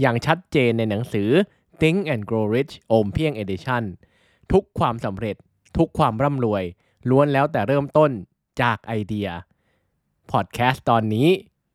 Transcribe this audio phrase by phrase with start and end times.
[0.00, 1.28] อย่างชัดเจนในหนังสือ
[1.80, 3.82] Think and Grow Rich โอมเพียง Edition
[4.52, 5.36] ทุกความสำเร็จ
[5.76, 6.64] ทุกความร่ำรวย
[7.10, 8.10] ล้วนแล้วแต่เริ่มต้น
[8.62, 9.28] จากไอเดีย
[10.30, 11.28] พอดแคสต์ตอนนี้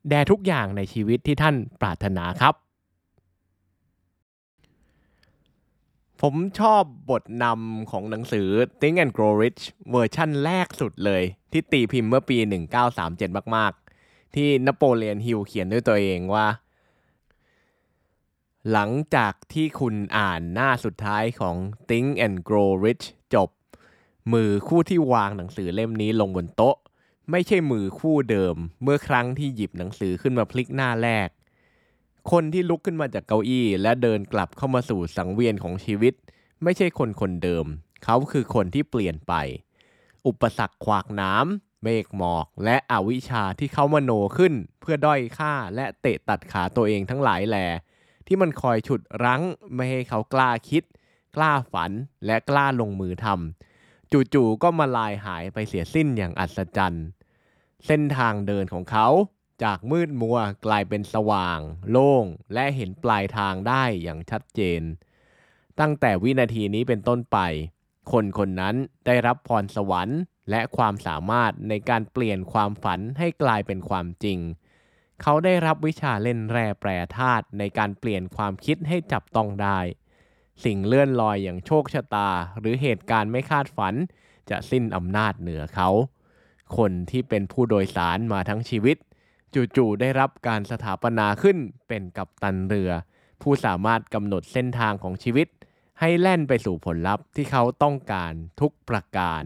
[0.08, 2.54] แด่ทุกอย่างในชีวิตที่ท่านปรารถนาครับ
[6.20, 8.48] ผมชอบบทนำของหนังสือ
[8.80, 12.36] Think and Grow Rich เวอร์ชั่นแรกสุดเลย ที่ตีพิมพ์เมื่อปี
[12.96, 13.72] 1937 มาก
[14.04, 16.46] ๆ ที่นโปเลียนฮิลเขียนด้วยตัวเองว่า
[18.72, 21.56] หลังจากที่คุณอ่านหน้าสุดท้ายของ
[21.88, 23.50] Think and Grow Rich จบ
[24.32, 26.76] มือคู่ที่วางหนังสือเล่มนี้ลงบนโต๊ะ
[27.30, 31.28] ไม่ใช่มือคู่เดิม เมื่อครั้งที่หยิบหนังสือขึ้นมาพลิกหน้าแรก
[32.30, 36.14] คนที่ลุกขึ้นมาจากเก้าอี้ และเดินกลับเข้ามาสู่สังเวียนของชีวิต
[36.62, 37.66] ไม่ใช่คนคนเดิม
[38.04, 39.34] เขาคือคนที่เปลี่ยนไป
[40.26, 47.66] อุปสรรคขวากหน้ำเมฆหมอกและอวิชชาที่เขามโนขึ้น เพื่อด้อยค่าและเตะตัดขาตัวเองทั้งหลายแหล่
[48.26, 49.42] ที่มันคอยฉุดรั้ง
[49.74, 50.82] ไม่ให้เขากล้าคิด
[51.36, 51.90] กล้าฝัน
[52.26, 57.06] และกล้าลงมือทำจู่ๆก็มาลายหายไปเสียสิ้นอย่างอัศจรรย์
[57.86, 59.08] เส้นทางเดินของเขา
[59.62, 62.24] จากมืดมัวกลายเป็นสว่าง โล่ง
[62.54, 64.82] และเห็นปลายทางได้อย่างชัดเจน
[65.80, 67.38] ตั้งแต่วินาทีนี้เป็นต้นไป
[68.12, 68.74] คนคนนั้น
[69.06, 70.20] ได้รับพรสวรรค์
[70.50, 74.38] และความสามารถในการเปลี่ยนความฝันให้กลายเป็นความจริง
[75.22, 79.78] เขาได้รับวิชาเล่นแร่แปรธาตุในการเปลี่ยนความคิดให้จับต้องได้
[80.64, 83.94] สิ่งเลื่อนลอยอย่างโชคชะตา หรือเหตุการณ์ไม่คาดฝัน
[84.50, 85.88] จะสิ้นอำนาจเหนือเขา
[86.76, 88.96] คนที่เป็นผู้โดยสารมาทั้งชีวิต
[89.76, 91.58] จู่ๆได้รับการสถาปนาขึ้น
[91.88, 92.90] เป็นกัปตันเรือ
[93.42, 95.48] ผู้สามารถกำหนดเส้นทางของชีวิต
[96.00, 99.44] ให้แล่นไปสู่ผลลัพธ์ที่เขาต้องการทุกประการ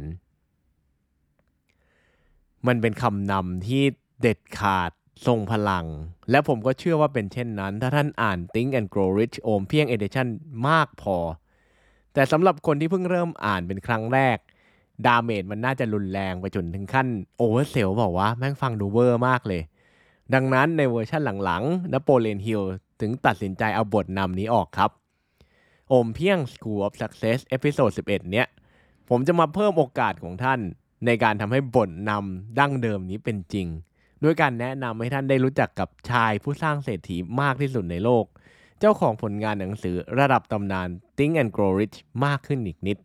[2.67, 3.83] มันเป็นคำนำที่
[4.21, 4.91] เด็ดขาด
[5.27, 5.87] ทรงพลัง
[6.31, 10.29] และผมก็เชื่อว่าเป็นเช่นนั้น ถ้าท่านอ่าน Think and Grow Rich โอมเพียง Edition
[10.69, 11.17] มากพอ
[12.15, 14.39] แต่สำหรับคนที่เพิ่งเริ่มอ่านเป็นครั้งแรก
[15.07, 17.07] ดาเมจมันน่าจะรุนแรงไปจนถึงขั้น
[17.37, 19.63] oversell บอกว่าแม่งฟังดูเวอร์มากเลย
[20.35, 22.63] ดังนั้นในเวอร์ชันหลังๆนโปเลียนฮิล
[23.01, 24.91] ถึงตัดสินใจเอาบทนำนี้ออกครับ
[25.89, 28.47] โอมเพียง School of Success episode 11 เนี้ย
[29.09, 30.61] ผมจะมาเพิ่มโอกาสของท่าน
[31.07, 33.67] ในการทำให้บทนำดั้งเดิมนี้เป็นจริง
[34.25, 38.25] ด้วยการแนะนำให้ท่านได้รู้จักกับชายผู้สร้างเศรษฐีมากที่สุดในโลก
[38.81, 42.99] เจ้าของผลงานหนังสือระดับตำนาน Think and Grow Rich มากขึ้นอีกนิด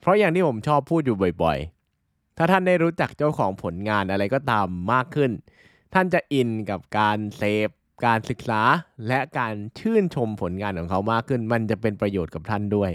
[0.00, 5.30] เพราะอย่างที่ผมชอบพูดอยู่บ่อยๆ ถ้าท่านได้รู้จักเจ้าของผลงานอะไรก็ตามมากขึ้น
[5.94, 7.68] ท่านจะอินกับการเสพ
[8.06, 8.62] การศึกษา
[9.08, 12.90] และการชื่นชมผลงานของเขามากขึ้น มันจะเป็นประโยชน์กับท่านด้วย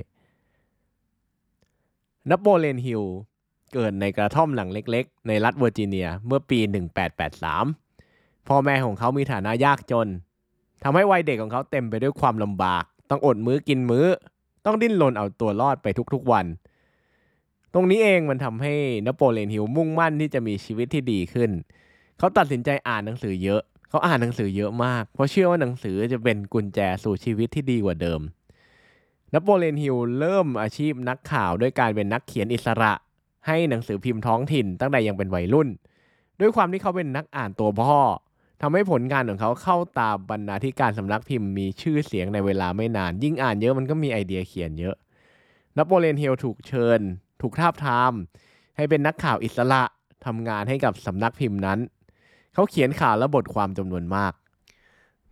[2.29, 3.03] นโปเลียนฮิล
[3.73, 6.59] เกิดในกระท่อมหลังเล็กๆ ในรัฐเวอร์จิเนียเมื่อปี
[7.53, 10.07] 1883 พ่อแม่ของเขามีฐานะยากจน
[10.83, 14.05] ทำให้วัยเด็กของเขาเต็มไปด้วยความลำบาก ต้องอดมื้อกินมื้อ
[14.65, 16.45] ต้องดิ้นรนเอาตัวรอดไปทุกๆวัน
[17.73, 18.73] ตรงนี้เองมันทำให้
[19.05, 21.51] นโปเลียนฮิลมุ่งมั่นที่จะมีชีวิตที่ดีขึ้น
[22.17, 28.21] เขาตัดสินใจอ่านหนังสือเยอะ เขาอ่านหนังสือเยอะมาก เพราะเชื่อว่าหนังสือจะเป็นกุญแจสู่ชีวิตที่ดีกว่าเดิม
[29.33, 32.93] นโปเลียนฮิลเริ่มอาชีพนักข่าวด้วยการเป็นนักเขียนอิสระ
[33.47, 35.69] ให้หนังสือพิมพ์ท้องถิ่นตั้งแต่ยังเป็นวัยรุ่น
[36.39, 37.99] ด้วยความที่เขาเป็นนักอ่านตัวพ่อ
[38.61, 44.95] ทำให้ผลงานของเขาเข้าตาบรรณาธิการสำนักพิมพ์มีชื่อเสียงในเวลาไม่นาน ยิ่งอ่านเยอะมันก็มีไอเดียเขียนเยอะ
[45.77, 46.99] นโปเลียนเฮลถูกเชิญ
[47.41, 48.13] ถูกทาบทาม
[48.77, 49.83] ให้เป็นนักข่าวอิสระ
[50.25, 51.79] ทำงานให้กับสำนักพิมพ์นั้น
[52.53, 54.33] เขาเขียนข่าวและบทความจำนวนมาก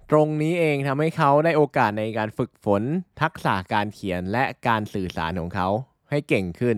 [0.09, 2.81] ตรงนี้เองทำให้เขาได้โอกาสในการฝึกฝน
[3.21, 5.67] ทักษะการเขียนและการสื่อสารของเขา
[6.09, 6.77] ให้เก่งขึ้น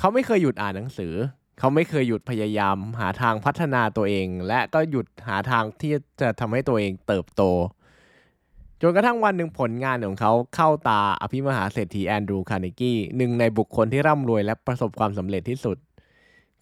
[0.00, 1.14] เขาไม่เคยหยุดอ่านหนังสือ
[1.58, 7.42] เขาไม่เคยหยุดพยายามหาทางพัฒนาตัวเอง และก็หยุดหาทางที่จะทำให้ตัวเองเติบโต
[8.82, 15.76] จนกระทั่งวันหนึ่งผลงานของเขาเข้าตาอภิมหาเศรษฐีแอนดรูว์คาร์เนกี้หนึ่งในบุคคลที่ร่ำรวยและประสบความสำเร็จที่สุด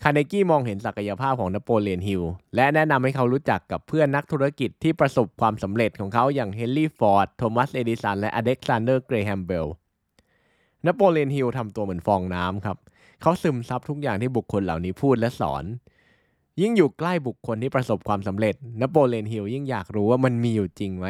[0.02, 2.22] คาร์เนกี้มองเห็นศักยภาพของนโปเลียนฮิล
[2.56, 9.66] และแนะนำให้เขารู้จักกับเพื่อนนักธุรกิจที่ประสบความสำเร็จของเขาอย่างเฮนรี่ฟอร์ด โทมัส เอดิสัน และอเล็กซานเดอร์ เกรแฮมเบล
[10.86, 12.78] นโปเลียนฮิลทำตัวเหมือนฟองน้ำครับ
[13.20, 15.64] เขาซึมซับทุกอย่างที่บุคคลเหล่านี้พูดและสอน
[16.60, 21.06] ยิ่งอยู่ใกล้บุคคลที่ประสบความสำเร็จนโปเลียนฮิลยิ่งอยากรู้ว่ามันมีอยู่จริงไหม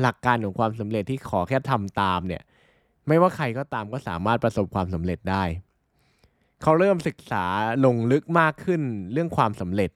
[0.00, 2.42] หลักการของความสำเร็จที่ขอแค่ทำตามเนี่ย
[3.08, 5.44] ไม่ว่าใครก็ตามก็สามารถประสบความสำเร็จได้
[6.62, 7.44] เขาเริ่มศึกษา
[7.84, 8.82] ลงลึกมากขึ้น
[9.12, 9.90] เรื่องความสำเร็จ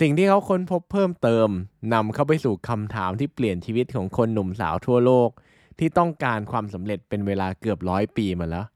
[0.00, 1.48] สิ่งที่เขาค้นพบเพิ่มเติม
[1.94, 5.30] นำเข้าไปสู่คำถามที่เปลี่ยนชีวิตของคนหนุ่มสาวทั่วโลก
[5.78, 8.66] ที่ต้องการความสำเร็จเป็นเวลาเกือบร้อยปีมาแล้ว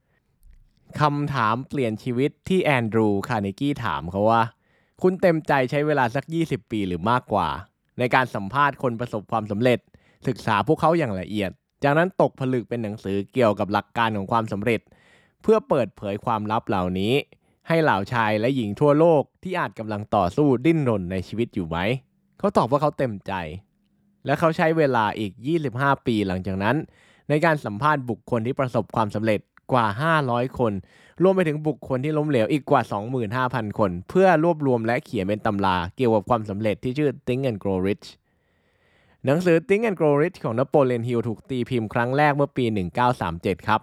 [1.01, 4.43] คำถามเปลี่ยนชีวิตที่แอนดรูว์คาร์เนกี้ถามเขาว่า
[5.03, 7.49] คุณเต็มใจใช้เวลาสัก 20 ปีหรือมากกว่า
[7.99, 9.79] ในการสัมภาษณ์คนประสบความสำเร็จ
[10.29, 11.51] ศึกษาพวกเขาอย่างละเอียด
[11.85, 14.81] จากนั้นตกผลึกเป็นหนังสือเกี่ยวกับหลักการของความสำเร็จ
[15.43, 17.13] เพื่อเปิดเผยความลับเหล่านี้
[17.69, 21.79] ให้เหล่าชายและหญิงทั่วโลกที่อาจกำลังต่อสู้ดิ้นรนในชีวิตอยู่ไหม
[22.39, 23.33] เขาตอบว่าเขาเต็มใจ
[24.27, 25.33] และเขาใช้เวลาอีก
[25.71, 26.77] 25 ปีหลังจากนั้น
[27.29, 29.41] ในการสัมภาษณ์บุคคลที่ประสบความสำเร็จ
[29.73, 29.87] กว่า
[30.23, 30.73] 500 คน
[31.23, 32.83] รวมไปถึงบุคคลที่ล้มเหลวอีกกว่า
[33.31, 38.07] 25,000 คน เพื่อรวบรวมและเขียนเป็นตำราเกี่ยวกับความสำเร็จที่ชื่อ Think and Grow Rich
[39.25, 42.65] หนังสือ Think and Grow Rich ของนโปเลียนฮิลถูกตีพิมพ์ครั้งแรกเมื่อปี
[43.17, 43.81] 1937 ครับ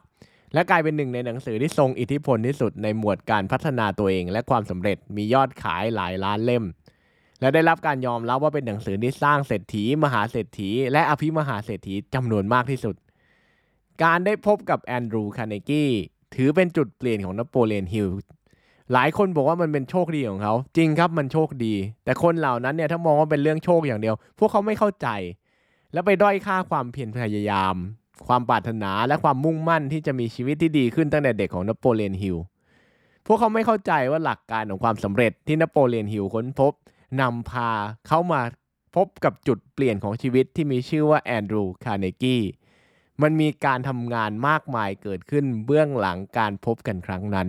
[0.53, 6.63] และกลายเป็นหนึ่งในหนังสือที่ทรงอิทธิพลที่สุดในหมวดการพัฒนาตัวเองและความสำเร็จมียอดขายหลายล้านเล่ม
[7.41, 12.95] และได้รับการยอมรับว่าเป็นหนังสือที่สร้างเศรษฐี มหาเศรษฐี และอภิมหาเศรษฐีจำนวนมากที่สุด
[14.03, 15.91] การได้พบกับแอนดรูว์คาร์เนกี้
[16.35, 18.09] ถือเป็นจุดเปลี่ยนของนโปเลียนฮิล
[18.93, 21.73] หลายคนบอกว่ามันเป็นโชคดีของเขา จริงครับมันโชคดี
[22.03, 25.07] แต่คนเหล่านั้นเนี่ยถ้ามองว่าเป็นเรื่องโชคอย่างเดียว พวกเขาไม่เข้าใจ
[25.93, 27.75] และไปด้อยค่าความเพียรพยายาม
[28.27, 32.37] ความปรารถนาและความมุ่งมั่นที่จะมีชีวิตที่ดีขึ้นตั้งแต่เด็กของนโปเลียนฮิล
[33.25, 36.73] พวกเขาไม่เข้าใจว่าหลักการของความสำเร็จที่นโปเลียนฮิลค้นพบ
[37.21, 37.71] นำพา
[38.07, 38.41] เขามา
[38.95, 42.41] พบกับจุดเปลี่ยนของชีวิตที่มีชื่อว่าแอนดรูว์คาร์เนกี้
[43.21, 47.47] มันมีการทำงานมากมายเกิดขึ้นเบื้องหลังการพบกันครั้งนั้น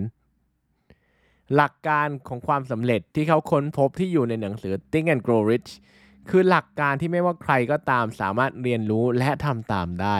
[1.55, 5.71] หลักการของความสำเร็จที่เขาค้นพบที่อยู่ในหนังสือ Think and Grow Rich
[6.29, 10.17] คือหลักการที่ไม่ว่าใครก็ตามสามารถเรียนรู้และทำตามได้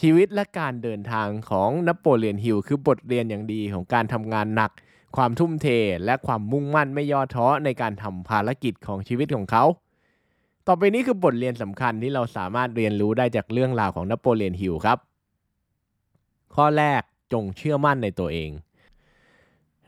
[0.00, 4.70] ชีวิตและการเดินทางของนโปเลียนฮิลคือบทเรียนอย่างดีของการทำงานหนัก
[5.16, 5.66] ความทุ่มเท
[6.04, 9.64] และความมุ่งมั่นไม่ย่อท้อในการทำภารกิจของชีวิตของเขา
[10.72, 14.98] ต่อไปนี้คือบทเรียนสำคัญที่เราสามารถเรียนรู้ได้จากเรื่องราวของนโปเลียนฮิลครับ
[16.54, 17.02] ข้อแรก
[17.32, 18.50] จงเชื่อมั่นในตัวเอง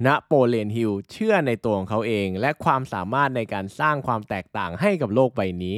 [0.07, 5.77] นโปเลียนฮิลเชื่อในตัวของเขาเอง และความสามารถในการสร้างความแตกต่างให้กับโลกใบนี้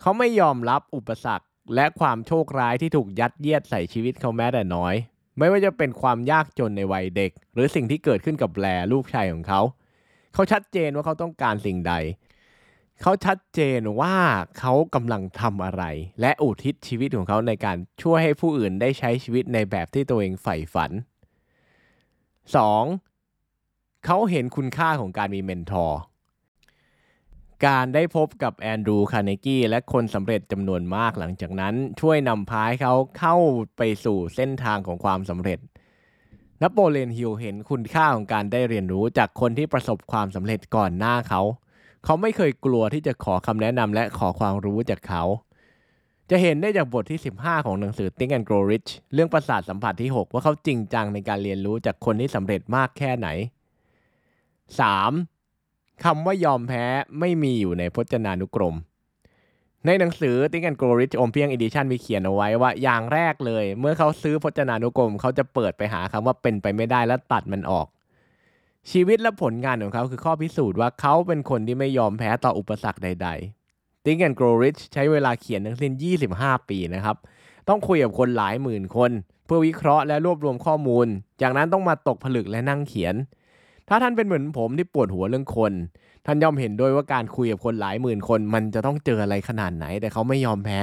[0.00, 4.94] เขาไม่ยอมรับอุปสรรค และความโชคร้ายที่ถูกยัดเยียดใส่ชีวิตเขาแม้แต่น้อย
[5.38, 9.60] ไม่ว่าจะเป็นความยากจนในวัยเด็ก หรือสิ่งที่เกิดขึ้นกับแลลูกชายของเขา
[10.34, 11.94] เขาชัดเจนว่าเขาต้องการสิ่งใด
[13.04, 14.16] เขาชัดเจนว่า
[14.58, 15.84] เขากำลังทำอะไร
[16.20, 20.90] และอุทิศชีวิตของเขาในการช่วยให้ผู้อื่นได้ใช้ชีวิตในแบบที่ตัวเองใฝ่ฝัน
[23.08, 24.04] 2.
[24.06, 26.00] เขาเห็นคุณค่าของการมีเมนทอร์
[27.66, 33.36] การได้พบกับแอนดรูว์คาร์เนกี้และคนสำเร็จจำนวนมากหลังจากนั้น ช่วยนำพาให้เขาเข้า
[33.76, 35.58] ไปสู่เส้นทางของความสำเร็จ
[36.62, 41.42] นโปเลียนฮิลเห็นคุณค่าของการได้เรียนรู้จากคนที่ประสบความสำเร็จก่อนหน้าเขา
[42.04, 45.22] เขาไม่เคยกลัวที่จะขอคำแนะนำและขอความรู้จากเขา
[46.30, 53.28] จะเห็นได้จากบทที่ 15 ของหนังสือ Think and Grow Rich เรื่องประสาทสัมผัสที่ 6 ว่าเขาจริงจังในการเรียนรู้จากคนที่สำเร็จมากแค่ไหน
[55.26, 56.04] 3.
[56.04, 56.84] คำว่ายอมแพ้
[57.20, 58.76] ไม่มีอยู่ในพจนานุกรม
[59.86, 67.86] ในหนังสือ Think and Grow Rich โอมเพียง Edition มีเขียนเอาไว้ว่าอย่างแรกเลย เมื่อเขาซื้อพจนานุกรม เขาจะเปิดไปหาคำว่าเป็นไปไม่ได้แล้วตัดมันออก
[68.90, 73.28] ชีวิตและผลงานของเขาคือข้อพิสูจน์ว่าเขาเป็นคนที่ไม่ยอมแพ้ต่ออุปสรรคใด
[73.66, 75.92] ๆ Think and Grow Rich ใช้เวลาเขียนทั้งสิ้น
[76.30, 77.16] 25 ปีนะครับ
[77.68, 79.10] ต้องคุยกับคนหลายหมื่นคน
[79.46, 81.06] เพื่อวิเคราะห์และรวบรวมข้อมูล
[81.42, 83.14] จากนั้นต้องมาตกผลึกและนั่งเขียน
[83.88, 85.72] ถ้าท่านเป็นเหมือนผมที่ปวดหัวเรื่องคน
[86.26, 90.80] ท่านย่อมเห็นด้วยว่าการคุยกับคนหลายหมื่นคน มันจะต้องเจออะไรขนาดไหน แต่เขาไม่ยอมแพ้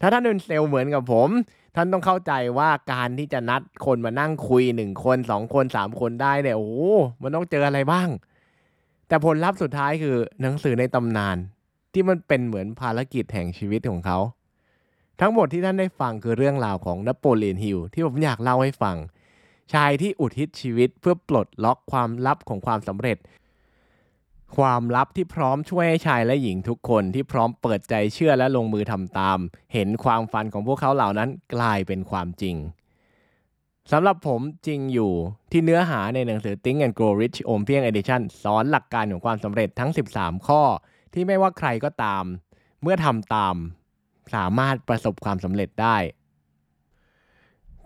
[0.00, 1.28] ถ้าท่านเป็นเซลล์เหมือนกับผม
[1.76, 6.70] ท่านต้องเข้าใจว่าการที่จะนัดคนมานั่งคุยหนึ่งคนสองคนสามคนได้เนี่ยโอ้
[7.22, 8.08] มันต้องเจออะไรบ้าง
[9.08, 11.36] แต่ผลลัพธ์สุดท้ายคือหนังสือในตำนาน
[11.92, 14.18] ที่มันเป็นเหมือนภารกิจแห่งชีวิตของเขา
[15.20, 18.96] ทั้งหมดที่ท่านได้ฟังคือเรื่องราวของนโปเลียนฮิลที่ผมอยากเล่าให้ฟัง
[19.72, 23.16] ชายที่อุทิศชีวิตเพื่อปลดล็อกความลับของความสำเร็จ
[24.56, 29.38] ความลับที่พร้อมช่วยให้ชายและหญิงทุกคนที่พร้อมเปิดใจเชื่อและลงมือทำตาม
[29.72, 32.56] เห็นความฝันของพวกเขาเหล่านั้นกลายเป็นความจริง
[33.92, 35.12] สำหรับผมจริงอยู่
[35.52, 40.62] ที่เนื้อหาในหนังสือ Think and Grow Rich อมเพียง Edition สอนหลักการของความสำเร็จทั้ง 13 ข้อ
[41.14, 42.24] ที่ไม่ว่าใครก็ตาม
[42.82, 43.56] เมื่อทำตาม
[44.34, 45.96] สามารถประสบความสำเร็จได้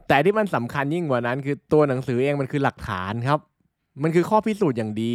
[0.08, 3.40] แต่ที่มันสำคัญยิ่งกว่านั้น คือตัวหนังสือเองมันคือหลักฐานครับ
[4.02, 5.14] มันคือข้อพิสูจน์อย่างดี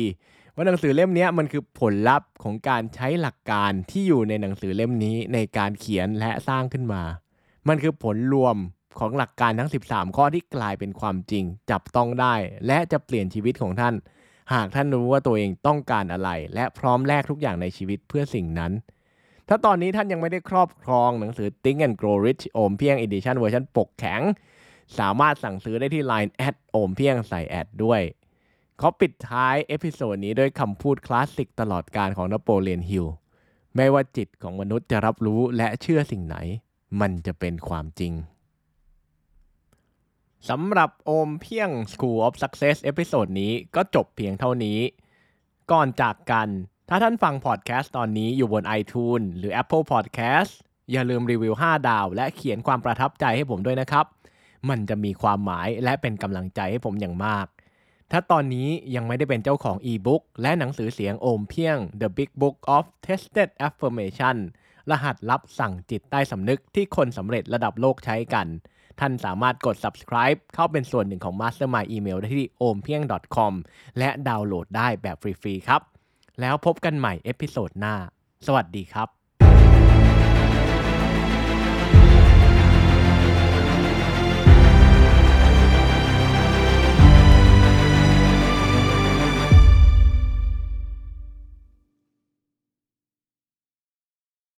[0.59, 7.03] ว่าหนังสือเล่มนี้มันคือผลลัพธ์ของการใช้หลักการที่อยู่ในหนังสือเล่มนี้ในการเขียนและสร้างขึ้นมา
[7.67, 8.55] มันคือผลรวม
[8.99, 12.35] ของหลักการทั้ง 13 ข้อที่กลายเป็นความจริง จับต้องได้
[12.67, 13.93] และจะเปลี่ยนชีวิตของท่าน
[14.53, 18.71] หากท่านรู้ว่าตัวเองต้องการอะไร และพร้อมแลกทุกอย่างในชีวิตเพื่อสิ่งนั้น
[19.47, 24.21] ถ้าตอนนี้ท่านยังไม่ได้ครอบครองหนังสือ Think and Grow Rich โอมเพียง Edition เวอร์ชันปกแข็ง
[24.99, 28.01] สามารถสั่งซื้อได้ที่ Line @โอมเพียงใส่แอดด้วย
[28.79, 33.05] ขอปิดท้าย episode นี้ด้วยคำพูดคลาสสิกตลอดกาลของนโปเลียนฮิล
[33.75, 36.37] ไม่ว่าจิตของมนุษย์จะรับรู้และเชื่อสิ่งไหน
[37.01, 38.13] มันจะเป็นความจริง
[40.49, 44.79] สำหรับโอมเพียง School of Success episode นี้ก็จบเพียงเท่านี้
[45.71, 46.47] ก่อนจากกัน
[46.89, 50.51] ถ้าท่านฟังพอดแคสต์ตอนนี้อยู่บน iTunes หรือ Apple Podcast
[50.91, 54.05] อย่าลืมรีวิว 5 ดาว และเขียนความประทับใจให้ผมด้วยนะครับ
[54.69, 57.47] มันจะมีความหมายและเป็นกำลังใจให้ผมอย่างมาก
[58.11, 64.37] ถ้าตอนนี้ยังไม่ได้เป็นเจ้าของอีบุ๊กและหนังสือเสียงโอมเพียง The Big Book of Tested Affirmation
[64.89, 68.47] รหัสลับสั่งจิตใต้สำนึกที่คนสำเร็จระดับโลกใช้กัน
[68.99, 73.53] ท่านสามารถกด subscribe เข้าเป็นส่วนหนึ่งของ Mastermind Email ได้ที่ o m p i e n g com
[73.97, 75.81] และดาวน์โหลดได้แบบฟรีๆครับ
[76.41, 77.95] แล้วพบกันใหม่ episode หน้า
[78.45, 79.18] สวัสดีครับ